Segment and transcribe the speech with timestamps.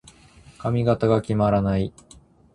[0.57, 1.93] 髪型が決まらない。